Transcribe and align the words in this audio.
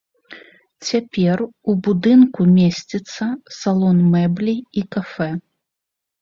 Цяпер 0.87 1.43
у 1.49 1.75
будынку 1.87 2.45
месціцца 2.55 3.23
салон 3.59 3.97
мэблі 4.15 4.57
і 4.83 4.85
кафэ. 4.97 5.29